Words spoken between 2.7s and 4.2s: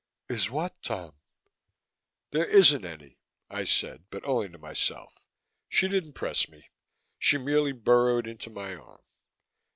any," I said,